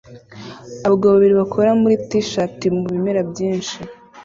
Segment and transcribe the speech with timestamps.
[0.85, 3.77] Abagabo babiri bakora muri t-shati mu bimera byinshi